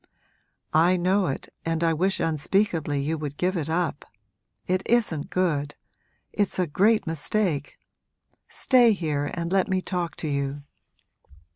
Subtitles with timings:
[0.73, 4.03] 'I know it, and I wish unspeakably you would give it up
[4.65, 5.75] it isn't good
[6.33, 7.77] it's a great mistake.
[8.49, 10.63] Stay here and let me talk to you.'